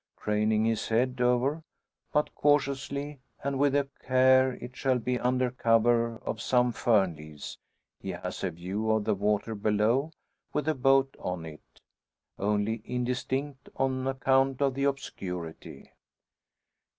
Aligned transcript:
Craning 0.15 0.65
his 0.65 0.87
head 0.87 1.21
over, 1.21 1.61
but 2.11 2.33
cautiously, 2.33 3.19
and 3.43 3.59
with 3.59 3.75
a 3.75 3.87
care 4.03 4.53
it 4.55 4.75
shall 4.75 4.97
be 4.97 5.19
under 5.19 5.51
cover 5.51 6.17
of 6.25 6.41
some 6.41 6.71
fern 6.71 7.15
leaves, 7.15 7.59
he 7.99 8.09
has 8.09 8.43
a 8.43 8.49
view 8.49 8.89
of 8.89 9.03
the 9.03 9.13
water 9.13 9.53
below, 9.53 10.09
with 10.53 10.65
the 10.65 10.73
boat 10.73 11.15
on 11.19 11.45
it 11.45 11.79
only 12.39 12.81
indistinct 12.83 13.69
on 13.75 14.07
account 14.07 14.59
of 14.59 14.73
the 14.73 14.85
obscurity. 14.85 15.91